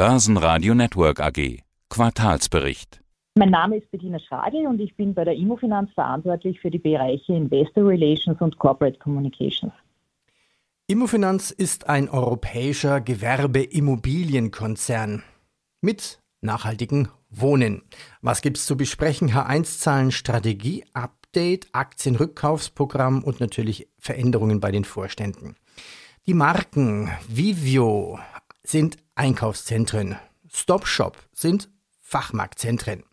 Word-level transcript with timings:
Börsenradio 0.00 0.72
Network 0.74 1.20
AG. 1.20 1.60
Quartalsbericht. 1.90 3.02
Mein 3.34 3.50
Name 3.50 3.76
ist 3.76 3.90
Bettina 3.90 4.18
Schragel 4.18 4.66
und 4.66 4.80
ich 4.80 4.96
bin 4.96 5.12
bei 5.12 5.24
der 5.24 5.34
Immofinanz 5.34 5.92
verantwortlich 5.92 6.58
für 6.58 6.70
die 6.70 6.78
Bereiche 6.78 7.34
Investor 7.34 7.86
Relations 7.86 8.40
und 8.40 8.58
Corporate 8.58 8.98
Communications. 8.98 9.74
Immofinanz 10.86 11.50
ist 11.50 11.90
ein 11.90 12.08
europäischer 12.08 13.02
Gewerbeimmobilienkonzern 13.02 15.22
mit 15.82 16.22
nachhaltigen 16.40 17.08
Wohnen. 17.28 17.82
Was 18.22 18.40
gibt's 18.40 18.64
zu 18.64 18.78
besprechen? 18.78 19.34
H1-Zahlen, 19.34 20.12
Strategie, 20.12 20.82
Update, 20.94 21.68
Aktienrückkaufsprogramm 21.72 23.22
und 23.22 23.40
natürlich 23.40 23.86
Veränderungen 23.98 24.60
bei 24.60 24.72
den 24.72 24.86
Vorständen. 24.86 25.56
Die 26.26 26.32
Marken 26.32 27.10
Vivio 27.28 28.18
sind 28.62 28.98
Einkaufszentren. 29.14 30.16
Stop 30.52 30.86
Shop 30.86 31.16
sind 31.32 31.68
Fachmarktzentren. 32.00 33.04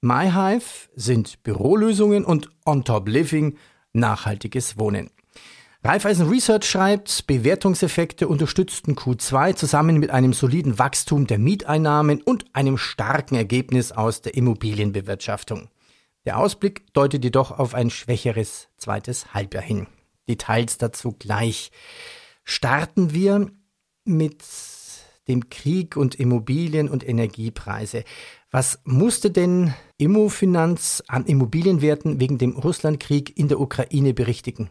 MyHive 0.00 0.88
sind 0.96 1.42
Bürolösungen 1.42 2.24
und 2.24 2.50
On 2.64 2.84
Top 2.84 3.08
Living 3.08 3.58
nachhaltiges 3.92 4.78
Wohnen. 4.78 5.10
Raiffeisen 5.82 6.28
Research 6.28 6.64
schreibt, 6.64 7.26
Bewertungseffekte 7.26 8.28
unterstützten 8.28 8.96
Q2 8.96 9.56
zusammen 9.56 9.98
mit 9.98 10.10
einem 10.10 10.34
soliden 10.34 10.78
Wachstum 10.78 11.26
der 11.26 11.38
Mieteinnahmen 11.38 12.20
und 12.20 12.44
einem 12.54 12.76
starken 12.76 13.34
Ergebnis 13.34 13.90
aus 13.90 14.20
der 14.20 14.34
Immobilienbewirtschaftung. 14.34 15.70
Der 16.26 16.38
Ausblick 16.38 16.92
deutet 16.92 17.24
jedoch 17.24 17.58
auf 17.58 17.74
ein 17.74 17.88
schwächeres 17.88 18.68
zweites 18.76 19.32
Halbjahr 19.32 19.62
hin. 19.62 19.86
Details 20.28 20.76
dazu 20.76 21.12
gleich. 21.18 21.70
Starten 22.44 23.14
wir 23.14 23.50
mit 24.04 24.42
dem 25.30 25.48
Krieg 25.48 25.96
und 25.96 26.16
Immobilien 26.16 26.88
und 26.90 27.08
Energiepreise. 27.08 28.04
Was 28.50 28.82
musste 28.84 29.30
denn 29.30 29.72
Immofinanz 29.96 31.02
an 31.08 31.24
Immobilienwerten 31.24 32.20
wegen 32.20 32.36
dem 32.36 32.56
Russlandkrieg 32.56 33.38
in 33.38 33.48
der 33.48 33.60
Ukraine 33.60 34.12
berichtigen? 34.12 34.70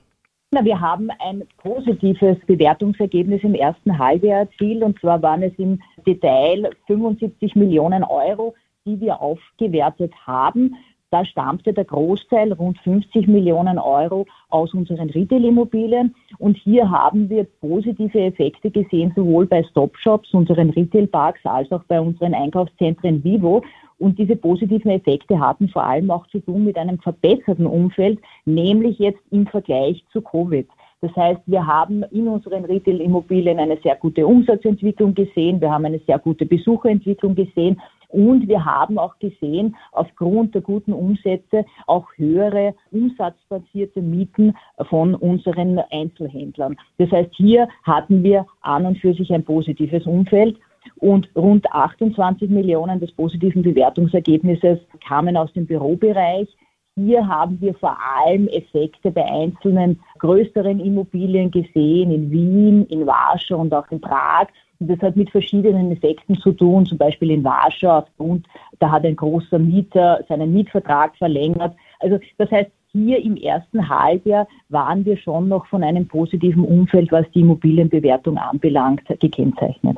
Na, 0.51 0.65
wir 0.65 0.81
haben 0.81 1.09
ein 1.19 1.43
positives 1.57 2.37
Bewertungsergebnis 2.45 3.43
im 3.43 3.55
ersten 3.55 3.97
Halbjahr 3.97 4.39
erzielt 4.39 4.83
und 4.83 4.99
zwar 4.99 5.21
waren 5.21 5.43
es 5.43 5.53
im 5.57 5.79
Detail 6.05 6.71
75 6.87 7.55
Millionen 7.55 8.03
Euro, 8.03 8.55
die 8.85 8.99
wir 8.99 9.21
aufgewertet 9.21 10.11
haben. 10.25 10.75
Da 11.11 11.25
stammte 11.25 11.73
der 11.73 11.85
Großteil, 11.85 12.53
rund 12.53 12.77
50 12.79 13.27
Millionen 13.27 13.79
Euro, 13.79 14.27
aus 14.49 14.75
unseren 14.75 15.09
Retail-Immobilien. 15.09 16.13
Und 16.37 16.55
hier 16.55 16.89
haben 16.89 17.29
wir 17.29 17.45
positive 17.61 18.19
Effekte 18.19 18.69
gesehen, 18.69 19.11
sowohl 19.15 19.47
bei 19.47 19.63
Stop-Shops, 19.63 20.33
unseren 20.35 20.69
Retail-Parks, 20.69 21.45
als 21.45 21.71
auch 21.71 21.83
bei 21.87 21.99
unseren 21.99 22.35
Einkaufszentren 22.35 23.23
Vivo. 23.23 23.63
Und 23.97 24.19
diese 24.19 24.35
positiven 24.35 24.91
Effekte 24.91 25.39
hatten 25.39 25.67
vor 25.69 25.83
allem 25.83 26.11
auch 26.11 26.27
zu 26.27 26.39
tun 26.39 26.63
mit 26.63 26.77
einem 26.77 26.99
verbesserten 26.99 27.65
Umfeld, 27.65 28.19
nämlich 28.45 28.99
jetzt 28.99 29.21
im 29.31 29.47
Vergleich 29.47 30.05
zu 30.13 30.21
Covid. 30.21 30.67
Das 31.01 31.15
heißt, 31.15 31.41
wir 31.47 31.65
haben 31.65 32.03
in 32.11 32.27
unseren 32.27 32.65
Retail-Immobilien 32.65 33.57
eine 33.57 33.77
sehr 33.81 33.95
gute 33.95 34.27
Umsatzentwicklung 34.27 35.15
gesehen, 35.15 35.59
wir 35.59 35.71
haben 35.71 35.85
eine 35.85 35.99
sehr 36.05 36.19
gute 36.19 36.45
Besucherentwicklung 36.45 37.35
gesehen 37.35 37.81
und 38.09 38.47
wir 38.47 38.65
haben 38.65 38.97
auch 38.97 39.17
gesehen, 39.19 39.75
aufgrund 39.91 40.55
der 40.55 40.61
guten 40.61 40.93
Umsätze 40.93 41.65
auch 41.87 42.07
höhere 42.15 42.73
umsatzbasierte 42.91 44.01
Mieten 44.01 44.55
von 44.89 45.15
unseren 45.15 45.79
Einzelhändlern. 45.91 46.75
Das 46.97 47.11
heißt, 47.11 47.31
hier 47.35 47.67
hatten 47.83 48.23
wir 48.23 48.45
an 48.61 48.85
und 48.85 48.97
für 48.97 49.13
sich 49.13 49.31
ein 49.31 49.45
positives 49.45 50.05
Umfeld 50.05 50.57
und 50.97 51.29
rund 51.35 51.71
28 51.71 52.49
Millionen 52.49 52.99
des 52.99 53.11
positiven 53.11 53.61
Bewertungsergebnisses 53.61 54.79
kamen 55.07 55.37
aus 55.37 55.53
dem 55.53 55.65
Bürobereich. 55.65 56.47
Hier 56.95 57.25
haben 57.27 57.61
wir 57.61 57.75
vor 57.75 57.97
allem 58.25 58.47
Effekte 58.47 59.11
bei 59.11 59.23
einzelnen 59.23 60.01
größeren 60.17 60.79
Immobilien 60.79 61.51
gesehen, 61.51 62.11
in 62.11 62.31
Wien, 62.31 62.85
in 62.87 63.05
Warschau 63.05 63.59
und 63.59 63.73
auch 63.73 63.89
in 63.91 64.01
Prag. 64.01 64.47
Und 64.79 64.87
das 64.87 64.99
hat 64.99 65.17
mit 65.17 65.29
verschiedenen 65.29 65.91
Effekten 65.91 66.39
zu 66.39 66.53
tun, 66.53 66.85
zum 66.85 66.97
Beispiel 66.97 67.31
in 67.31 67.43
Warschau 67.43 67.99
aufgrund, 67.99 68.47
da 68.79 68.91
hat 68.91 69.05
ein 69.05 69.15
großer 69.15 69.59
Mieter 69.59 70.23
seinen 70.29 70.53
Mietvertrag 70.53 71.17
verlängert. 71.17 71.75
Also 71.99 72.17
das 72.37 72.49
heißt, 72.49 72.71
hier 72.91 73.21
im 73.21 73.35
ersten 73.35 73.87
Halbjahr 73.87 74.47
waren 74.69 75.05
wir 75.05 75.17
schon 75.17 75.47
noch 75.47 75.67
von 75.67 75.83
einem 75.83 76.07
positiven 76.07 76.63
Umfeld, 76.63 77.11
was 77.11 77.29
die 77.31 77.41
Immobilienbewertung 77.41 78.37
anbelangt, 78.37 79.03
gekennzeichnet. 79.19 79.97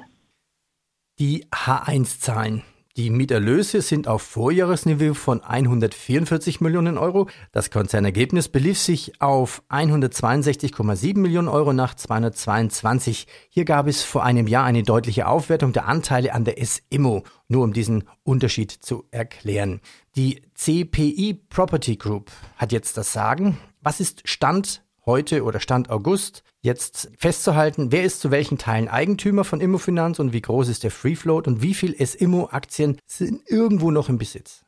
Die 1.19 1.45
H1-Zahlen. 1.51 2.63
Die 3.01 3.09
Mieterlöse 3.09 3.81
sind 3.81 4.07
auf 4.07 4.21
Vorjahresniveau 4.21 5.15
von 5.15 5.43
144 5.43 6.61
Millionen 6.61 6.99
Euro. 6.99 7.29
Das 7.51 7.71
Konzernergebnis 7.71 8.47
belief 8.47 8.77
sich 8.77 9.19
auf 9.19 9.63
162,7 9.69 11.17
Millionen 11.17 11.47
Euro 11.47 11.73
nach 11.73 11.95
222. 11.95 13.25
Hier 13.49 13.65
gab 13.65 13.87
es 13.87 14.03
vor 14.03 14.23
einem 14.23 14.45
Jahr 14.45 14.65
eine 14.65 14.83
deutliche 14.83 15.27
Aufwertung 15.27 15.73
der 15.73 15.87
Anteile 15.87 16.35
an 16.35 16.45
der 16.45 16.63
SIMO, 16.63 17.23
nur 17.47 17.63
um 17.63 17.73
diesen 17.73 18.03
Unterschied 18.21 18.69
zu 18.69 19.05
erklären. 19.09 19.81
Die 20.15 20.43
CPI 20.53 21.41
Property 21.49 21.95
Group 21.95 22.29
hat 22.55 22.71
jetzt 22.71 22.97
das 22.97 23.13
Sagen. 23.13 23.57
Was 23.81 23.99
ist 23.99 24.29
Stand 24.29 24.83
heute 25.05 25.43
oder 25.43 25.59
Stand 25.59 25.89
August 25.89 26.43
jetzt 26.61 27.11
festzuhalten, 27.17 27.91
wer 27.91 28.03
ist 28.03 28.19
zu 28.19 28.31
welchen 28.31 28.57
Teilen 28.57 28.87
Eigentümer 28.87 29.43
von 29.43 29.61
Immofinanz 29.61 30.19
und 30.19 30.33
wie 30.33 30.41
groß 30.41 30.69
ist 30.69 30.83
der 30.83 30.91
Free 30.91 31.15
Float 31.15 31.47
und 31.47 31.61
wie 31.61 31.73
viel 31.73 31.95
S-Immo-Aktien 31.97 32.97
sind 33.05 33.41
irgendwo 33.47 33.91
noch 33.91 34.09
im 34.09 34.17
Besitz? 34.17 34.63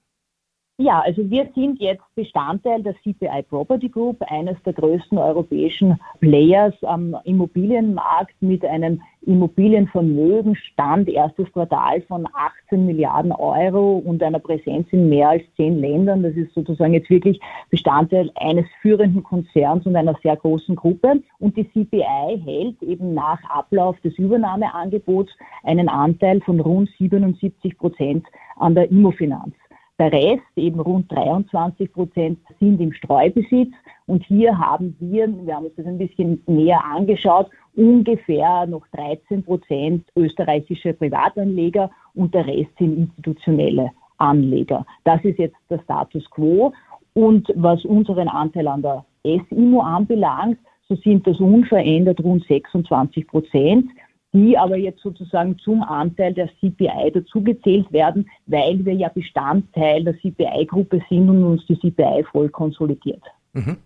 Ja, 0.80 1.02
also 1.02 1.30
wir 1.30 1.48
sind 1.54 1.80
jetzt 1.80 2.04
Bestandteil 2.16 2.82
der 2.82 2.96
CPI 2.96 3.44
Property 3.48 3.90
Group, 3.90 4.18
eines 4.28 4.58
der 4.64 4.74
größten 4.74 5.20
europäischen 5.20 6.00
Players 6.20 6.74
am 6.82 7.16
Immobilienmarkt 7.26 8.34
mit 8.42 8.66
einem 8.66 9.00
Immobilienvermögen, 9.22 10.56
Stand 10.56 11.10
erstes 11.10 11.52
Quartal 11.54 12.02
von 12.02 12.28
18 12.34 12.88
Milliarden 12.88 13.32
Euro 13.32 13.98
und 14.00 14.24
einer 14.24 14.40
Präsenz 14.40 14.88
in 14.92 15.10
mehr 15.10 15.30
als 15.30 15.44
zehn 15.58 15.80
Ländern. 15.80 16.24
Das 16.24 16.34
ist 16.34 16.56
sozusagen 16.56 16.94
jetzt 16.94 17.10
wirklich 17.12 17.40
Bestandteil 17.70 18.32
eines 18.34 18.66
führenden 18.82 19.22
Konzerns 19.22 19.86
und 19.86 19.96
einer 19.96 20.16
sehr 20.24 20.38
großen 20.38 20.76
Gruppe. 20.76 21.22
Und 21.38 21.56
die 21.56 21.70
CPI 21.70 22.42
hält 22.44 22.82
eben 22.82 23.14
nach 23.14 23.42
Ablauf 23.48 24.00
des 24.02 24.18
Übernahmeangebots 24.18 25.32
einen 25.62 25.88
Anteil 25.88 26.42
von 26.42 26.60
rund 26.60 26.90
77 26.98 27.78
Prozent 27.78 28.26
an 28.56 28.74
der 28.74 28.90
Immofinanz. 28.90 29.54
Der 30.04 30.12
Rest, 30.12 30.44
eben 30.58 30.82
rund 30.82 31.10
23 31.14 31.94
Prozent, 31.94 32.38
sind 32.60 32.82
im 32.82 32.92
Streubesitz. 32.92 33.72
Und 34.06 34.22
hier 34.26 34.60
haben 34.60 34.98
wir, 35.00 35.30
wir 35.46 35.56
haben 35.56 35.64
uns 35.64 35.76
das 35.78 35.86
ein 35.86 35.98
bisschen 35.98 36.44
näher 36.46 36.84
angeschaut, 36.84 37.50
ungefähr 37.78 38.66
noch 38.66 38.86
13 38.88 39.44
Prozent 39.44 40.06
österreichische 40.18 40.92
Privatanleger 40.92 41.90
und 42.16 42.34
der 42.34 42.46
Rest 42.46 42.72
sind 42.78 42.98
institutionelle 42.98 43.92
Anleger. 44.18 44.86
Das 45.06 45.24
ist 45.24 45.40
jetzt 45.40 45.56
der 45.70 45.80
Status 45.80 46.30
quo. 46.32 46.74
Und 47.14 47.48
was 47.56 47.86
unseren 47.86 48.28
Anteil 48.28 48.68
an 48.68 48.82
der 48.82 49.06
SIMO 49.24 49.80
anbelangt, 49.80 50.60
so 50.90 50.96
sind 50.96 51.26
das 51.26 51.40
unverändert 51.40 52.22
rund 52.22 52.44
26 52.46 53.26
Prozent 53.26 53.86
die 54.34 54.58
aber 54.58 54.78
jetzt 54.78 55.02
sozusagen 55.02 55.58
zum 55.60 55.84
Anteil 55.84 56.34
der 56.34 56.50
CPI 56.60 57.12
dazugezählt 57.14 57.92
werden, 57.92 58.30
weil 58.48 58.84
wir 58.84 58.94
ja 58.94 59.10
Bestandteil 59.10 60.04
der 60.04 60.16
CPI-Gruppe 60.20 61.02
sind 61.10 61.30
und 61.30 61.44
uns 61.44 61.66
die 61.68 61.80
CPI 61.80 62.26
voll 62.32 62.50
konsolidiert. 62.50 63.22
Mhm. 63.54 63.78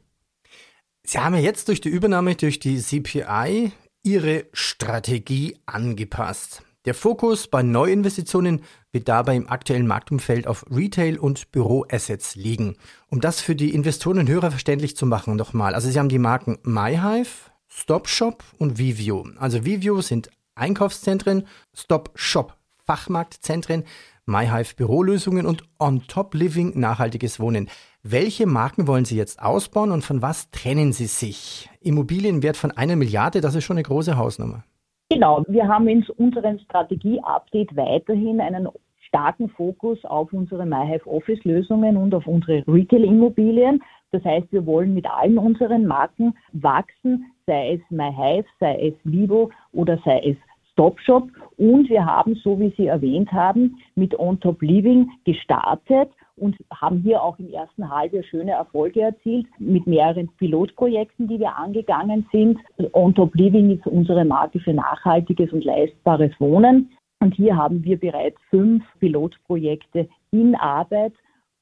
Sie 1.04 1.20
haben 1.20 1.36
ja 1.36 1.42
jetzt 1.42 1.68
durch 1.68 1.82
die 1.82 1.90
Übernahme 1.90 2.36
durch 2.36 2.60
die 2.60 2.78
CPI 2.78 3.72
Ihre 4.04 4.46
Strategie 4.54 5.58
angepasst. 5.66 6.64
Der 6.86 6.94
Fokus 6.94 7.48
bei 7.48 7.64
Neuinvestitionen 7.64 8.62
wird 8.94 9.10
dabei 9.10 9.36
im 9.36 9.50
aktuellen 9.50 9.88
Marktumfeld 9.88 10.48
auf 10.48 10.66
Retail- 10.72 11.20
und 11.20 11.52
Büroassets 11.52 12.36
liegen. 12.36 12.78
Um 13.10 13.20
das 13.20 13.42
für 13.42 13.56
die 13.56 13.74
Investoren 13.74 14.20
und 14.20 14.30
Hörer 14.30 14.52
verständlich 14.52 14.96
zu 14.96 15.06
machen, 15.06 15.36
nochmal. 15.36 15.76
Also 15.76 15.90
Sie 15.90 16.00
haben 16.00 16.08
die 16.08 16.20
Marken 16.20 16.58
MyHive, 16.64 17.52
StopShop 17.68 18.44
und 18.58 18.78
Vivio. 18.78 19.28
Also 19.38 19.66
Vivio 19.66 20.02
sind 20.02 20.30
Einkaufszentren, 20.58 21.44
Stop 21.74 22.12
Shop 22.16 22.58
Fachmarktzentren, 22.86 23.84
MyHive 24.26 24.76
Bürolösungen 24.76 25.46
und 25.46 25.64
On 25.80 26.02
Top 26.08 26.34
Living 26.34 26.80
nachhaltiges 26.80 27.40
Wohnen. 27.40 27.70
Welche 28.04 28.46
Marken 28.46 28.88
wollen 28.88 29.06
Sie 29.06 29.18
jetzt 29.18 29.42
ausbauen 29.42 29.92
und 29.92 30.04
von 30.04 30.22
was 30.22 30.50
trennen 30.52 30.94
Sie 30.94 31.06
sich? 31.06 31.70
Immobilienwert 31.82 32.56
von 32.56 32.72
einer 32.72 32.96
Milliarde, 32.96 33.42
das 33.42 33.56
ist 33.56 33.66
schon 33.66 33.78
eine 33.78 33.84
große 33.84 34.18
Hausnummer. 34.18 34.64
Genau, 35.10 35.44
wir 35.48 35.68
haben 35.68 35.88
in 35.88 36.06
unserem 36.18 36.60
Strategie-Update 36.60 37.76
weiterhin 37.76 38.42
einen 38.42 38.68
starken 39.08 39.50
Fokus 39.50 40.04
auf 40.04 40.32
unsere 40.34 40.66
MyHive 40.66 41.08
Office 41.08 41.44
Lösungen 41.44 41.98
und 41.98 42.14
auf 42.14 42.28
unsere 42.28 42.64
Retail-Immobilien. 42.68 43.82
Das 44.12 44.24
heißt, 44.24 44.52
wir 44.52 44.66
wollen 44.66 44.94
mit 44.94 45.06
allen 45.06 45.38
unseren 45.38 45.86
Marken 45.86 46.38
wachsen, 46.54 47.26
sei 47.46 47.74
es 47.74 47.82
MyHive, 47.90 48.46
sei 48.60 48.88
es 48.88 48.94
Vivo 49.04 49.52
oder 49.72 49.98
sei 50.04 50.20
es 50.20 50.38
Topshop 50.78 51.30
und 51.58 51.90
wir 51.90 52.06
haben, 52.06 52.36
so 52.36 52.60
wie 52.60 52.74
Sie 52.78 52.88
erwähnt 52.88 53.32
haben, 53.34 53.78
mit 53.96 54.18
On 54.18 54.40
Top 54.40 54.62
Living 54.62 55.10
gestartet 55.26 56.10
und 56.38 56.56
haben 56.72 57.00
hier 57.02 57.22
auch 57.22 57.38
im 57.40 57.52
ersten 57.52 57.90
Halbjahr 57.90 58.24
schöne 58.24 58.52
Erfolge 58.52 59.02
erzielt 59.02 59.48
mit 59.60 59.88
mehreren 59.88 60.30
Pilotprojekten, 60.38 61.28
die 61.28 61.40
wir 61.40 61.58
angegangen 61.58 62.28
sind. 62.32 62.60
On 62.94 63.14
Top 63.14 63.36
Living 63.36 63.72
ist 63.72 63.88
unsere 63.88 64.24
Marke 64.24 64.60
für 64.60 64.74
nachhaltiges 64.74 65.52
und 65.52 65.66
leistbares 65.66 66.32
Wohnen. 66.40 66.92
Und 67.20 67.34
hier 67.34 67.58
haben 67.58 67.84
wir 67.84 68.00
bereits 68.00 68.38
fünf 68.52 68.84
Pilotprojekte 69.00 70.08
in 70.32 70.56
Arbeit 70.56 71.14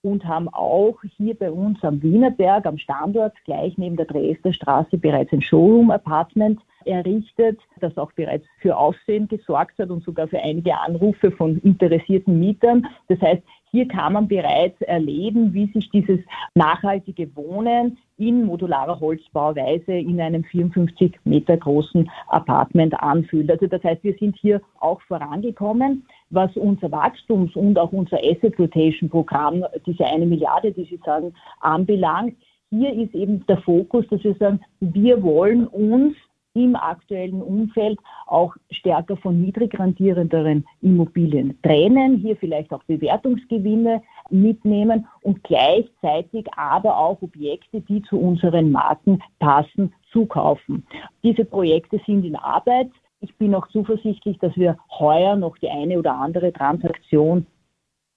und 0.06 0.24
haben 0.26 0.48
auch 0.50 0.98
hier 1.18 1.34
bei 1.34 1.52
uns 1.52 1.84
am 1.84 2.02
Wienerberg 2.04 2.68
am 2.68 2.78
Standort 2.78 3.34
gleich 3.44 3.76
neben 3.78 3.96
der 3.98 4.06
Dresdner 4.06 4.54
Straße 4.54 5.00
bereits 5.00 5.34
ein 5.34 5.42
Showroom-Apartment 5.42 6.62
errichtet, 6.86 7.60
das 7.80 7.98
auch 7.98 8.12
bereits 8.12 8.46
für 8.60 8.78
Aufsehen 8.78 9.28
gesorgt 9.28 9.80
hat 9.80 9.90
und 9.90 10.04
sogar 10.04 10.28
für 10.28 10.40
einige 10.40 10.78
Anrufe 10.78 11.32
von 11.32 11.58
interessierten 11.58 12.40
Mietern. 12.40 12.88
Das 13.08 13.20
heißt, 13.20 13.42
hier 13.72 13.88
kann 13.88 14.14
man 14.14 14.28
bereits 14.28 14.80
erleben, 14.82 15.54
wie 15.56 15.72
sich 15.72 15.90
dieses 15.90 16.20
nachhaltige 16.54 17.36
Wohnen 17.36 17.98
in 18.18 18.46
modularer 18.46 19.00
Holzbauweise 19.00 19.94
in 19.94 20.22
einem 20.22 20.44
54 20.44 21.20
Meter 21.26 21.58
großen 21.58 22.10
Apartment 22.28 22.94
anfühlt. 23.02 23.52
Also 23.52 23.68
das 23.68 23.84
heißt, 23.84 24.04
wir 24.04 24.16
sind 24.20 24.38
hier 24.38 24.62
auch 24.80 25.02
vorangekommen, 25.02 26.06
was 26.30 26.56
unser 26.56 26.92
Wachstums- 26.92 27.56
und 27.56 27.78
auch 27.78 27.92
unser 27.92 28.18
Asset 28.18 28.58
Rotation 28.58 29.10
Programm, 29.10 29.66
diese 29.86 30.06
eine 30.06 30.26
Milliarde, 30.26 30.72
die 30.72 30.86
Sie 30.86 31.00
sagen, 31.06 31.34
anbelangt. 31.60 32.36
Hier 32.70 32.94
ist 32.94 33.14
eben 33.14 33.46
der 33.48 33.58
Fokus, 33.58 34.06
dass 34.10 34.24
wir 34.24 34.36
sagen, 34.36 34.62
wir 34.80 35.22
wollen 35.22 35.68
uns 35.68 36.16
im 36.56 36.76
aktuellen 36.76 37.42
Umfeld 37.42 38.00
auch 38.28 38.56
stärker 38.72 39.18
von 39.18 39.42
niedrig 39.42 39.78
rentierenderen 39.78 40.66
Immobilien 40.82 41.60
trennen, 41.62 42.18
hier 42.18 42.38
vielleicht 42.38 42.72
auch 42.72 42.84
Bewertungsgewinne 42.84 44.02
mitnehmen 44.30 45.08
und 45.22 45.44
gleichzeitig 45.44 46.48
aber 46.56 46.98
auch 46.98 47.22
Objekte, 47.22 47.82
die 47.82 48.02
zu 48.04 48.20
unseren 48.20 48.72
Marken 48.72 49.22
passen, 49.40 49.94
zukaufen. 50.12 50.86
Diese 51.24 51.46
Projekte 51.46 52.00
sind 52.06 52.26
in 52.26 52.36
Arbeit. 52.36 52.90
Ich 53.20 53.36
bin 53.36 53.56
auch 53.56 53.68
zuversichtlich, 53.70 54.38
dass 54.40 54.56
wir 54.56 54.78
heuer 55.00 55.36
noch 55.36 55.58
die 55.58 55.70
eine 55.70 55.98
oder 56.00 56.16
andere 56.16 56.54
Transaktion 56.54 57.46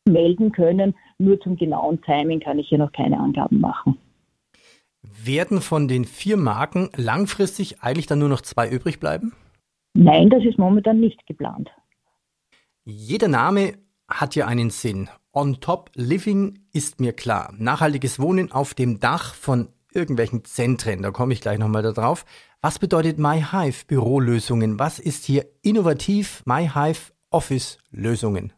melden 0.06 0.52
können. 0.52 0.94
Nur 1.19 1.40
zum 1.40 1.56
genauen 1.56 2.00
Timing 2.02 2.40
kann 2.40 2.58
ich 2.58 2.69
hier 2.69 2.78
noch 2.78 2.93
keine 2.93 3.19
Angaben 3.19 3.60
machen. 3.60 3.99
Werden 5.02 5.60
von 5.60 5.88
den 5.88 6.05
vier 6.05 6.37
Marken 6.37 6.90
langfristig 6.96 7.82
eigentlich 7.82 8.06
dann 8.06 8.19
nur 8.19 8.28
noch 8.28 8.40
zwei 8.40 8.69
übrig 8.69 9.00
bleiben? 9.00 9.32
Nein, 9.94 10.31
das 10.31 10.44
ist 10.44 10.58
momentan 10.58 11.00
nicht 11.00 11.26
geplant. 11.26 11.70
Jeder 12.84 13.28
Name 13.28 13.75
hat 14.08 14.34
ja 14.34 14.46
einen 14.46 14.70
Sinn. 14.70 15.08
On 15.40 15.61
top 15.61 15.93
living 15.94 16.58
ist 16.73 16.99
mir 16.99 17.12
klar. 17.12 17.55
Nachhaltiges 17.56 18.19
Wohnen 18.19 18.50
auf 18.50 18.75
dem 18.75 18.99
Dach 18.99 19.35
von 19.35 19.69
irgendwelchen 19.94 20.44
Zentren, 20.44 21.00
da 21.02 21.12
komme 21.12 21.32
ich 21.32 21.40
gleich 21.40 21.61
nochmal 21.61 21.82
darauf. 21.82 22.25
Was 22.61 22.81
bedeutet 22.81 23.20
MyHive 23.20 23.87
Bürolösungen? 23.87 24.81
Was 24.81 24.99
ist 24.99 25.25
hier 25.25 25.44
innovativ 25.62 26.43
MyHive 26.44 27.12
Office 27.31 27.79
Lösungen? 27.93 28.52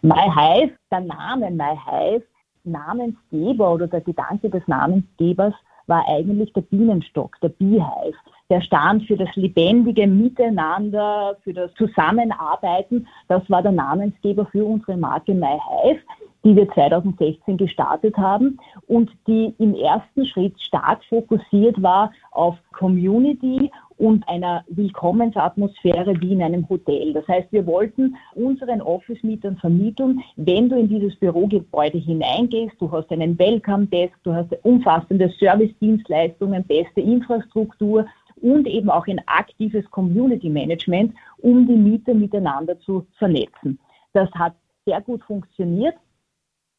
MyHive, 0.00 0.72
der 0.90 1.00
Name 1.02 1.48
MyHive 1.52 2.24
Namensgeber 2.64 3.72
oder 3.72 3.86
der 3.86 4.00
Gedanke 4.00 4.50
des 4.50 4.66
Namensgebers 4.66 5.54
war 5.86 6.04
eigentlich 6.08 6.52
der 6.54 6.62
Bienenstock, 6.62 7.38
der 7.40 7.50
Beehive. 7.50 8.16
Der 8.52 8.60
stand 8.60 9.06
für 9.06 9.16
das 9.16 9.34
lebendige 9.34 10.06
Miteinander, 10.06 11.38
für 11.42 11.54
das 11.54 11.72
Zusammenarbeiten. 11.72 13.06
Das 13.26 13.48
war 13.48 13.62
der 13.62 13.72
Namensgeber 13.72 14.44
für 14.44 14.62
unsere 14.62 14.98
Marke 14.98 15.32
MyHive, 15.32 16.02
die 16.44 16.54
wir 16.54 16.68
2016 16.70 17.56
gestartet 17.56 18.14
haben 18.18 18.58
und 18.88 19.10
die 19.26 19.54
im 19.58 19.74
ersten 19.74 20.26
Schritt 20.26 20.60
stark 20.60 21.02
fokussiert 21.06 21.82
war 21.82 22.12
auf 22.32 22.58
Community 22.72 23.70
und 24.02 24.28
einer 24.28 24.64
Willkommensatmosphäre 24.68 26.20
wie 26.20 26.32
in 26.32 26.42
einem 26.42 26.68
Hotel. 26.68 27.12
Das 27.12 27.26
heißt, 27.28 27.52
wir 27.52 27.64
wollten 27.66 28.16
unseren 28.34 28.82
Office-Mietern 28.82 29.56
vermitteln, 29.58 30.20
wenn 30.36 30.68
du 30.68 30.76
in 30.76 30.88
dieses 30.88 31.14
Bürogebäude 31.16 31.98
hineingehst, 31.98 32.74
du 32.80 32.90
hast 32.90 33.12
einen 33.12 33.38
Welcome-Desk, 33.38 34.14
du 34.24 34.34
hast 34.34 34.48
umfassende 34.64 35.32
Service-Dienstleistungen, 35.38 36.64
beste 36.64 37.00
Infrastruktur 37.00 38.04
und 38.42 38.66
eben 38.66 38.90
auch 38.90 39.06
ein 39.06 39.20
aktives 39.26 39.90
Community-Management, 39.90 41.14
um 41.38 41.66
die 41.66 41.76
Mieter 41.76 42.14
miteinander 42.14 42.78
zu 42.80 43.06
vernetzen. 43.18 43.78
Das 44.12 44.30
hat 44.32 44.54
sehr 44.84 45.00
gut 45.00 45.22
funktioniert 45.24 45.94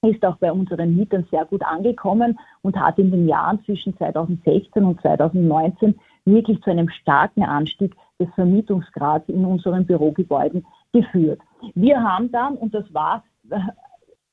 ist 0.10 0.26
auch 0.26 0.38
bei 0.38 0.52
unseren 0.52 0.96
Mietern 0.96 1.26
sehr 1.32 1.46
gut 1.46 1.64
angekommen 1.64 2.38
und 2.62 2.78
hat 2.78 3.00
in 3.00 3.12
den 3.12 3.28
Jahren 3.28 3.64
zwischen 3.64 3.96
2016 3.98 4.84
und 4.84 5.02
2019 5.02 5.96
wirklich 6.26 6.62
zu 6.62 6.72
einem 6.72 6.90
starken 6.90 7.44
Anstieg 7.44 7.96
des 8.20 8.28
Vermietungsgrads 8.36 9.30
in 9.30 9.46
unseren 9.46 9.86
Bürogebäuden 9.86 10.66
geführt. 10.92 11.40
Wir 11.76 12.02
haben 12.02 12.32
dann, 12.32 12.56
und 12.56 12.74
das 12.74 12.86
war 12.94 13.24
äh, 13.50 13.60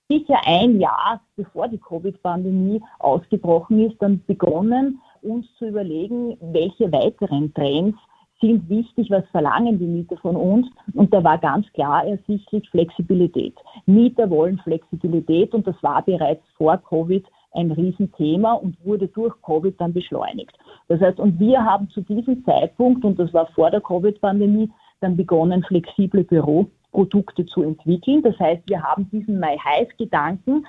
sicher 0.08 0.40
ein 0.44 0.80
Jahr 0.80 1.20
bevor 1.36 1.68
die 1.68 1.78
Covid-Pandemie 1.78 2.82
ausgebrochen 2.98 3.88
ist, 3.88 4.00
dann 4.02 4.24
begonnen, 4.26 5.00
uns 5.22 5.46
zu 5.58 5.68
überlegen, 5.68 6.36
welche 6.40 6.90
weiteren 6.92 7.52
Trends 7.54 7.98
sind 8.40 8.68
wichtig, 8.68 9.10
was 9.10 9.24
verlangen 9.30 9.78
die 9.78 9.86
Mieter 9.86 10.16
von 10.16 10.36
uns. 10.36 10.66
Und 10.94 11.12
da 11.12 11.22
war 11.22 11.38
ganz 11.38 11.70
klar 11.72 12.06
ersichtlich 12.06 12.68
Flexibilität. 12.70 13.54
Mieter 13.86 14.30
wollen 14.30 14.58
Flexibilität 14.58 15.54
und 15.54 15.66
das 15.66 15.76
war 15.82 16.02
bereits 16.02 16.42
vor 16.56 16.78
Covid 16.78 17.26
ein 17.52 17.70
Riesenthema 17.72 18.52
und 18.54 18.76
wurde 18.84 19.08
durch 19.08 19.34
Covid 19.42 19.80
dann 19.80 19.92
beschleunigt. 19.92 20.56
Das 20.88 21.00
heißt, 21.00 21.18
und 21.18 21.38
wir 21.40 21.64
haben 21.64 21.90
zu 21.90 22.00
diesem 22.00 22.44
Zeitpunkt, 22.44 23.04
und 23.04 23.18
das 23.18 23.32
war 23.34 23.46
vor 23.48 23.70
der 23.70 23.80
Covid-Pandemie, 23.80 24.70
dann 25.00 25.16
begonnen, 25.16 25.64
flexible 25.64 26.24
Büroprodukte 26.24 27.46
zu 27.46 27.62
entwickeln. 27.62 28.22
Das 28.22 28.38
heißt, 28.38 28.62
wir 28.66 28.82
haben 28.82 29.08
diesen 29.10 29.40
MyHive-Gedanken 29.40 30.66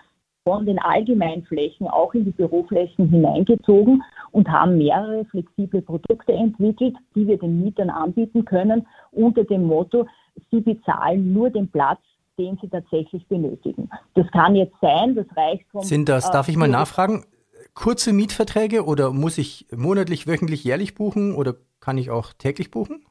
von 0.52 0.66
den 0.66 0.80
Allgemeinflächen 0.80 1.88
auch 1.88 2.14
in 2.14 2.26
die 2.26 2.32
Büroflächen 2.32 3.08
hineingezogen 3.08 4.04
und 4.32 4.50
haben 4.50 4.78
mehrere 4.78 5.24
flexible 5.32 5.82
Produkte 5.82 6.34
entwickelt, 6.34 6.94
die 7.16 7.26
wir 7.26 7.38
den 7.38 7.64
Mietern 7.64 7.90
anbieten 7.90 8.44
können, 8.44 8.86
unter 9.12 9.46
dem 9.46 9.64
Motto, 9.64 10.08
sie 10.52 10.60
bezahlen 10.60 11.32
nur 11.32 11.50
den 11.52 11.70
Platz, 11.70 12.02
den 12.38 12.58
sie 12.62 12.68
tatsächlich 12.68 13.26
benötigen. 13.28 13.90
Das 14.14 14.30
kann 14.32 14.58
jetzt 14.58 14.76
sein, 14.82 15.16
das 15.16 15.26
reicht 15.38 15.64
vom. 15.72 15.84
Sind 15.84 16.10
das, 16.10 16.28
äh, 16.28 16.34
darf 16.34 16.50
ich 16.50 16.58
mal 16.58 16.68
nachfragen, 16.68 17.24
kurze 17.74 18.12
Mietverträge 18.12 18.84
oder 18.84 19.14
muss 19.14 19.38
ich 19.38 19.68
monatlich, 19.74 20.28
wöchentlich, 20.28 20.66
jährlich 20.66 20.96
buchen 20.96 21.34
oder 21.34 21.56
kann 21.80 21.98
ich 21.98 22.10
auch 22.10 22.34
täglich 22.34 22.72
buchen? 22.72 23.06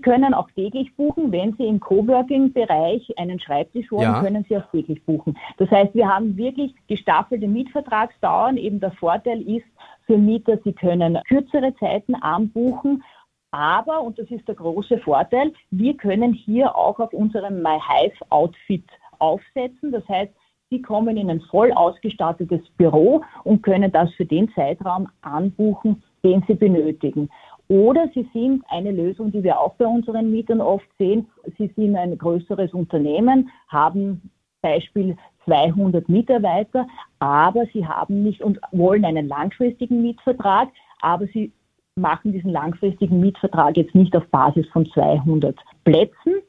Sie 0.00 0.10
können 0.10 0.32
auch 0.32 0.50
täglich 0.52 0.94
buchen. 0.96 1.30
Wenn 1.30 1.54
Sie 1.56 1.66
im 1.66 1.78
Coworking-Bereich 1.78 3.18
einen 3.18 3.38
Schreibtisch 3.38 3.92
wollen, 3.92 4.02
ja. 4.02 4.20
können 4.20 4.46
Sie 4.48 4.56
auch 4.56 4.70
täglich 4.70 5.04
buchen. 5.04 5.36
Das 5.58 5.70
heißt, 5.70 5.94
wir 5.94 6.08
haben 6.08 6.36
wirklich 6.38 6.74
gestaffelte 6.86 7.46
Mietvertragsdauern. 7.46 8.56
Eben 8.56 8.80
der 8.80 8.92
Vorteil 8.92 9.42
ist 9.42 9.66
für 10.06 10.16
Mieter, 10.16 10.58
sie 10.64 10.72
können 10.72 11.18
kürzere 11.28 11.74
Zeiten 11.76 12.14
anbuchen 12.14 13.02
aber, 13.52 14.00
und 14.02 14.18
das 14.18 14.30
ist 14.30 14.46
der 14.46 14.54
große 14.54 14.98
Vorteil, 14.98 15.52
wir 15.70 15.96
können 15.96 16.32
hier 16.32 16.76
auch 16.76 17.00
auf 17.00 17.12
unserem 17.12 17.62
MyHive-Outfit 17.62 18.84
aufsetzen. 19.18 19.92
Das 19.92 20.08
heißt, 20.08 20.32
Sie 20.72 20.80
kommen 20.80 21.16
in 21.16 21.28
ein 21.28 21.40
voll 21.40 21.72
ausgestattetes 21.72 22.60
Büro 22.76 23.22
und 23.42 23.64
können 23.64 23.90
das 23.90 24.12
für 24.14 24.24
den 24.24 24.48
Zeitraum 24.54 25.08
anbuchen, 25.20 26.00
den 26.22 26.44
Sie 26.46 26.54
benötigen. 26.54 27.28
Oder 27.70 28.08
Sie 28.14 28.28
sind 28.32 28.64
eine 28.68 28.90
Lösung, 28.90 29.30
die 29.30 29.44
wir 29.44 29.60
auch 29.60 29.74
bei 29.74 29.86
unseren 29.86 30.32
Mietern 30.32 30.60
oft 30.60 30.88
sehen. 30.98 31.28
Sie 31.56 31.68
sind 31.76 31.94
ein 31.94 32.18
größeres 32.18 32.74
Unternehmen, 32.74 33.48
haben 33.68 34.28
Beispiel 34.60 35.16
200 35.44 36.08
Mitarbeiter, 36.08 36.88
aber 37.20 37.66
Sie 37.72 37.86
haben 37.86 38.24
nicht 38.24 38.42
und 38.42 38.58
wollen 38.72 39.04
einen 39.04 39.28
langfristigen 39.28 40.02
Mietvertrag, 40.02 40.68
aber 41.00 41.28
Sie 41.28 41.52
machen 41.94 42.32
diesen 42.32 42.50
langfristigen 42.50 43.20
Mietvertrag 43.20 43.76
jetzt 43.76 43.94
nicht 43.94 44.16
auf 44.16 44.26
Basis 44.32 44.66
von 44.72 44.84
200 44.86 45.56
Plätzen, 45.84 46.42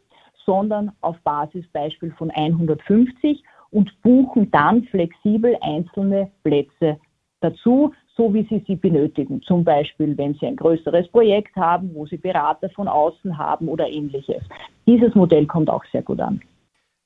sondern 0.44 0.92
auf 1.02 1.18
Basis 1.20 1.68
Beispiel 1.72 2.12
von 2.18 2.32
150 2.32 3.44
und 3.70 3.92
buchen 4.02 4.50
dann 4.50 4.86
flexibel 4.86 5.56
einzelne 5.62 6.32
Plätze 6.44 6.98
dazu, 7.42 7.94
so 8.22 8.32
wie 8.36 8.46
sie 8.48 8.64
sie 8.68 8.76
benötigen. 8.76 9.42
Zum 9.42 9.64
Beispiel, 9.64 10.16
wenn 10.16 10.36
sie 10.36 10.46
ein 10.46 10.56
größeres 10.56 11.08
Projekt 11.08 11.56
haben, 11.56 11.90
wo 11.96 12.06
sie 12.06 12.18
Berater 12.18 12.70
von 12.70 12.88
außen 12.88 13.36
haben 13.36 13.68
oder 13.68 13.90
ähnliches. 13.90 14.44
Dieses 14.86 15.16
Modell 15.16 15.48
kommt 15.48 15.72
auch 15.72 15.84
sehr 15.92 16.04
gut 16.04 16.20
an. 16.20 16.40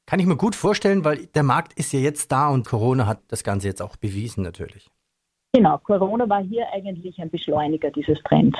Kann 0.08 0.20
ich 0.20 0.26
mir 0.26 0.36
gut 0.36 0.56
vorstellen, 0.56 1.06
weil 1.06 1.28
der 1.28 1.44
Markt 1.44 1.72
ist 1.80 1.94
ja 1.94 2.00
jetzt 2.00 2.34
da 2.34 2.50
und 2.50 2.68
Corona 2.68 3.08
hat 3.08 3.20
das 3.30 3.46
Ganze 3.46 3.68
jetzt 3.68 3.82
auch 3.82 3.96
bewiesen 3.96 4.44
natürlich. 4.44 4.90
Genau, 5.54 5.78
Corona 5.78 6.28
war 6.28 6.44
hier 6.44 6.66
eigentlich 6.74 7.18
ein 7.18 7.30
Beschleuniger 7.30 7.92
dieses 7.92 8.22
Trends. 8.24 8.58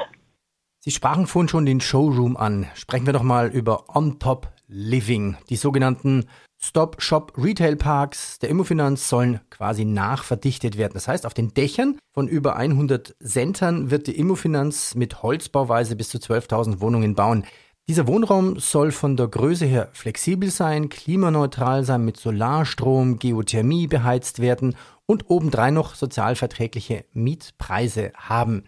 Sie 0.80 0.92
sprachen 0.92 1.28
vorhin 1.28 1.50
schon 1.50 1.66
den 1.66 1.82
Showroom 1.82 2.38
an. 2.38 2.68
Sprechen 2.74 3.06
wir 3.06 3.14
doch 3.14 3.24
mal 3.24 3.50
über 3.50 3.84
On-Top 3.94 4.48
Living. 4.68 5.36
Die 5.50 5.58
sogenannten 5.58 6.26
Stop-Shop-Retail-Parks 6.58 8.40
der 8.40 8.50
Immofinanz 8.50 9.08
sollen 9.10 9.40
quasi 9.50 9.86
nachverdichtet 9.86 10.78
werden. 10.78 10.94
Das 10.94 11.08
heißt, 11.08 11.26
auf 11.26 11.34
den 11.34 11.54
Dächern 11.54 11.98
von 12.14 12.28
über 12.28 12.56
100 12.56 13.16
Centern 13.24 13.92
wird 13.92 14.08
die 14.08 14.18
Immofinanz 14.18 14.96
mit 14.96 15.22
Holzbauweise 15.22 15.96
bis 15.96 16.10
zu 16.10 16.18
12.000 16.18 16.80
Wohnungen 16.82 17.16
bauen. 17.16 17.46
Dieser 17.88 18.08
Wohnraum 18.08 18.60
soll 18.60 18.92
von 18.92 19.16
der 19.16 19.28
Größe 19.28 19.66
her 19.66 19.90
flexibel 19.94 20.50
sein, 20.50 20.90
klimaneutral 20.90 21.84
sein, 21.84 22.04
mit 22.04 22.18
Solarstrom, 22.18 23.20
Geothermie 23.20 23.86
beheizt 23.88 24.40
werden 24.40 24.76
und 25.06 25.30
obendrein 25.30 25.76
noch 25.76 25.94
sozialverträgliche 25.94 27.06
Mietpreise 27.14 28.12
haben 28.16 28.64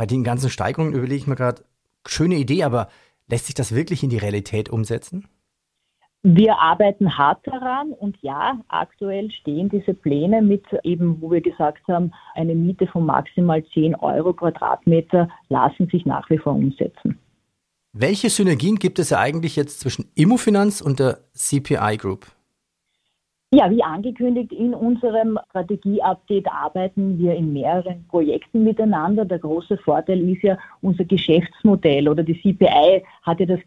bei 0.00 0.06
den 0.06 0.24
ganzen 0.24 0.48
Steigerungen 0.48 0.94
überlege 0.94 1.16
ich 1.16 1.26
mir 1.26 1.36
gerade, 1.36 1.62
schöne 2.06 2.36
Idee, 2.36 2.62
aber 2.62 2.88
lässt 3.26 3.44
sich 3.44 3.54
das 3.54 3.74
wirklich 3.74 4.02
in 4.02 4.08
die 4.08 4.16
Realität 4.16 4.70
umsetzen? 4.70 5.28
Wir 6.22 6.58
arbeiten 6.58 7.16
hart 7.16 7.46
daran 7.46 7.92
und 7.92 8.18
ja, 8.20 8.60
aktuell 8.68 9.30
stehen 9.30 9.70
diese 9.70 9.94
Pläne 9.94 10.42
mit 10.42 10.66
eben, 10.82 11.20
wo 11.22 11.30
wir 11.30 11.40
gesagt 11.40 11.88
haben, 11.88 12.12
eine 12.34 12.54
Miete 12.54 12.86
von 12.86 13.06
maximal 13.06 13.64
10 13.72 13.94
Euro 13.94 14.34
Quadratmeter 14.34 15.30
lassen 15.48 15.88
sich 15.88 16.04
nach 16.04 16.28
wie 16.28 16.36
vor 16.36 16.54
umsetzen. 16.54 17.18
Welche 17.92 18.28
Synergien 18.28 18.76
gibt 18.76 18.98
es 18.98 19.14
eigentlich 19.14 19.56
jetzt 19.56 19.80
zwischen 19.80 20.10
Immofinanz 20.14 20.82
und 20.82 21.00
der 21.00 21.20
CPI 21.32 21.96
Group? 21.96 22.26
Ja, 23.52 23.68
wie 23.68 23.82
angekündigt, 23.82 24.52
in 24.52 24.74
unserem 24.74 25.36
Strategie-Update 25.48 26.46
arbeiten 26.46 27.18
wir 27.18 27.34
in 27.34 27.52
mehreren 27.52 28.06
Projekten 28.06 28.62
miteinander. 28.62 29.24
Der 29.24 29.40
große 29.40 29.76
Vorteil 29.78 30.20
ist 30.30 30.44
ja, 30.44 30.56
unser 30.82 31.04
Geschäftsmodell 31.04 32.08
oder 32.08 32.22
die 32.22 32.40
CPI 32.40 33.02
hat 33.22 33.40
ja 33.40 33.46
das 33.46 33.58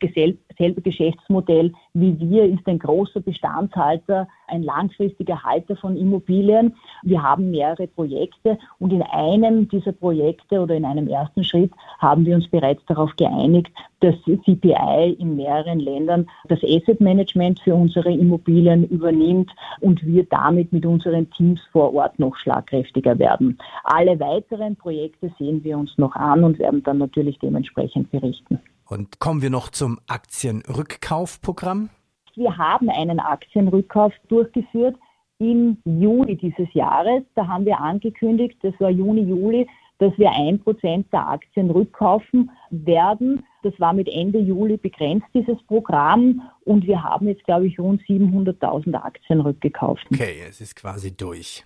selbe 0.57 0.81
Geschäftsmodell 0.81 1.73
wie 1.93 2.17
wir, 2.17 2.45
ist 2.45 2.65
ein 2.65 2.79
großer 2.79 3.19
Bestandshalter, 3.19 4.25
ein 4.47 4.63
langfristiger 4.63 5.43
Halter 5.43 5.75
von 5.75 5.95
Immobilien. 5.97 6.75
Wir 7.03 7.21
haben 7.21 7.51
mehrere 7.51 7.87
Projekte 7.87 8.57
und 8.79 8.91
in 8.91 9.01
einem 9.01 9.67
dieser 9.67 9.91
Projekte 9.91 10.59
oder 10.59 10.75
in 10.75 10.85
einem 10.85 11.07
ersten 11.07 11.43
Schritt 11.43 11.71
haben 11.99 12.25
wir 12.25 12.35
uns 12.35 12.47
bereits 12.49 12.83
darauf 12.85 13.15
geeinigt, 13.15 13.71
dass 13.99 14.15
CPI 14.23 15.15
in 15.17 15.35
mehreren 15.35 15.79
Ländern 15.79 16.29
das 16.49 16.59
Asset 16.63 16.99
Management 16.99 17.59
für 17.61 17.73
unsere 17.73 18.11
Immobilien 18.11 18.87
übernimmt 18.89 19.51
und 19.79 20.05
wir 20.05 20.25
damit 20.25 20.73
mit 20.73 20.85
unseren 20.85 21.29
Teams 21.31 21.61
vor 21.71 21.93
Ort 21.93 22.19
noch 22.19 22.35
schlagkräftiger 22.35 23.17
werden. 23.17 23.57
Alle 23.83 24.19
weiteren 24.19 24.75
Projekte 24.75 25.31
sehen 25.39 25.63
wir 25.63 25.77
uns 25.77 25.97
noch 25.97 26.15
an 26.15 26.43
und 26.43 26.59
werden 26.59 26.83
dann 26.83 26.97
natürlich 26.97 27.39
dementsprechend 27.39 28.11
berichten. 28.11 28.59
Und 28.85 29.19
kommen 29.19 29.41
wir 29.41 29.49
noch 29.49 29.69
zum 29.69 29.99
Aktienrückkaufprogramm? 30.07 31.89
Wir 32.35 32.57
haben 32.57 32.89
einen 32.89 33.19
Aktienrückkauf 33.19 34.13
durchgeführt 34.27 34.95
im 35.39 35.77
Juli 35.85 36.35
dieses 36.35 36.73
Jahres. 36.73 37.23
Da 37.35 37.47
haben 37.47 37.65
wir 37.65 37.79
angekündigt, 37.79 38.57
das 38.61 38.73
war 38.79 38.89
Juni, 38.89 39.21
Juli, 39.21 39.67
dass 39.99 40.17
wir 40.17 40.31
ein 40.31 40.59
Prozent 40.59 41.11
der 41.13 41.27
Aktien 41.27 41.69
rückkaufen 41.69 42.51
werden. 42.71 43.45
Das 43.61 43.73
war 43.79 43.93
mit 43.93 44.09
Ende 44.09 44.39
Juli 44.39 44.77
begrenzt, 44.77 45.27
dieses 45.33 45.61
Programm. 45.63 46.41
Und 46.65 46.85
wir 46.87 47.03
haben 47.03 47.27
jetzt, 47.27 47.43
glaube 47.43 47.67
ich, 47.67 47.79
rund 47.79 48.01
700.000 48.03 48.95
Aktien 48.95 49.41
rückgekauft. 49.41 50.05
Okay, 50.11 50.43
es 50.47 50.59
ist 50.59 50.75
quasi 50.75 51.15
durch. 51.15 51.65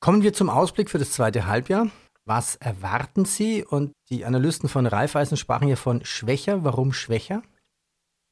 Kommen 0.00 0.22
wir 0.22 0.34
zum 0.34 0.50
Ausblick 0.50 0.90
für 0.90 0.98
das 0.98 1.12
zweite 1.12 1.46
Halbjahr. 1.46 1.88
Was 2.26 2.56
erwarten 2.56 3.24
Sie? 3.24 3.64
Und 3.64 3.92
die 4.10 4.24
Analysten 4.24 4.68
von 4.68 4.86
Raiffeisen 4.86 5.36
sprachen 5.36 5.68
ja 5.68 5.76
von 5.76 6.04
schwächer. 6.04 6.64
Warum 6.64 6.92
schwächer? 6.92 7.42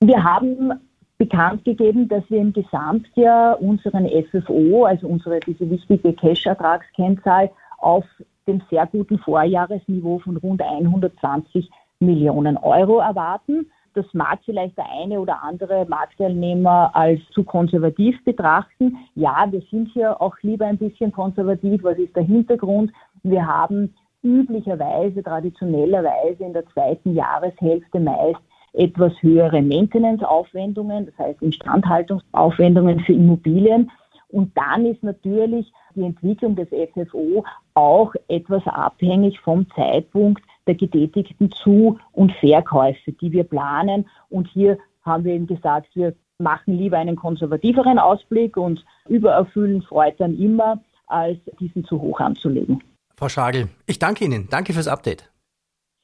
Wir 0.05 0.25
haben 0.25 0.73
bekannt 1.17 1.65
gegeben, 1.65 2.09
dass 2.09 2.25
wir 2.29 2.41
im 2.41 2.53
Gesamtjahr 2.53 3.63
unseren 3.63 4.09
FFO, 4.09 4.85
also 4.85 5.07
unsere 5.07 5.39
diese 5.39 5.71
wichtige 5.71 6.13
Cash-Ertragskennzahl, 6.13 7.51
auf 7.79 8.05
dem 8.49 8.61
sehr 8.69 8.85
guten 8.89 9.21
Vorjahresniveau 9.21 10.19
von 10.19 10.39
rund 10.39 10.61
120 10.61 11.71
Millionen 12.01 12.57
Euro 12.57 12.99
erwarten. 12.99 13.71
Das 13.95 14.05
mag 14.13 14.41
vielleicht 14.45 14.77
der 14.77 14.91
eine 14.91 15.21
oder 15.21 15.41
andere 15.45 15.87
Marktteilnehmer 15.89 16.91
als 16.95 17.21
zu 17.33 17.45
konservativ 17.45 18.17
betrachten. 18.25 18.97
Ja, 19.15 19.47
wir 19.53 19.63
sind 19.71 19.91
hier 19.93 20.21
auch 20.21 20.35
lieber 20.43 20.67
ein 20.67 20.79
bisschen 20.79 21.13
konservativ. 21.13 21.85
Was 21.85 21.99
ist 21.99 22.17
der 22.17 22.25
Hintergrund? 22.25 22.91
Wir 23.23 23.47
haben 23.47 23.95
üblicherweise, 24.25 25.23
traditionellerweise 25.23 26.43
in 26.43 26.55
der 26.55 26.67
zweiten 26.71 27.15
Jahreshälfte 27.15 28.01
meist 28.01 28.41
etwas 28.73 29.13
höhere 29.21 29.63
Maintenance-Aufwendungen, 29.63 31.07
das 31.07 31.19
heißt 31.19 31.43
Instandhaltungsaufwendungen 31.43 33.01
für 33.01 33.13
Immobilien. 33.13 33.91
Und 34.29 34.57
dann 34.57 34.87
ist 34.87 35.03
natürlich 35.03 35.71
die 35.95 36.03
Entwicklung 36.03 36.57
des 36.57 36.69
FFO 36.69 37.45
auch 37.75 38.15
etwas 38.29 38.67
abhängig 38.67 39.39
vom 39.41 39.67
Zeitpunkt 39.75 40.43
der 40.67 40.75
getätigten 40.75 41.51
Zu- 41.51 41.99
und 42.13 42.33
Verkäufe, 42.33 43.13
die 43.13 43.33
wir 43.33 43.45
planen. 43.45 44.09
Und 44.31 44.49
hier 44.49 44.79
haben 45.03 45.25
wir 45.25 45.35
eben 45.35 45.47
gesagt, 45.47 45.89
wir 45.95 46.15
machen 46.39 46.79
lieber 46.79 46.97
einen 46.99 47.17
konservativeren 47.17 47.99
Ausblick 47.99 48.57
und 48.57 48.85
übererfüllen 49.09 49.83
freut 49.83 50.19
dann 50.19 50.39
immer, 50.39 50.83
als 51.07 51.39
diesen 51.61 51.85
zu 51.85 52.01
hoch 52.01 52.21
anzulegen. 52.21 52.83
Frau 53.17 53.29
Schagel, 53.29 53.69
ich 53.87 53.99
danke 53.99 54.25
Ihnen. 54.25 54.49
Danke 54.51 54.73
fürs 54.73 54.89
Update. 54.89 55.31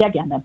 Sehr 0.00 0.10
gerne. 0.10 0.44